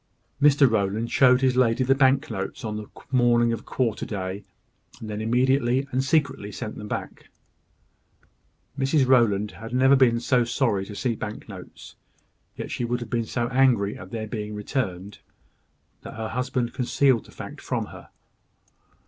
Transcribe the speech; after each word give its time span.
Mr 0.41 0.67
Rowland 0.67 1.11
showed 1.11 1.41
his 1.41 1.55
lady 1.55 1.83
the 1.83 1.93
bank 1.93 2.31
notes 2.31 2.65
on 2.65 2.75
the 2.75 2.87
morning 3.11 3.53
of 3.53 3.65
quarter 3.67 4.03
day, 4.03 4.43
and 4.99 5.07
then 5.11 5.21
immediately 5.21 5.87
and 5.91 6.03
secretly 6.03 6.51
sent 6.51 6.75
them 6.75 6.87
back. 6.87 7.29
Mrs 8.79 9.05
Rowland 9.07 9.51
had 9.51 9.75
never 9.75 9.95
been 9.95 10.19
so 10.19 10.43
sorry 10.43 10.85
to 10.85 10.95
see 10.95 11.13
bank 11.15 11.47
notes; 11.47 11.93
yet 12.57 12.71
she 12.71 12.83
would 12.83 12.99
have 12.99 13.11
been 13.11 13.27
so 13.27 13.47
angry 13.49 13.95
at 13.95 14.09
their 14.09 14.25
being 14.25 14.55
returned, 14.55 15.19
that 16.01 16.15
her 16.15 16.29
husband 16.29 16.73
concealed 16.73 17.25
the 17.25 17.31
fact 17.31 17.61
from 17.61 17.85
her. 17.93 18.09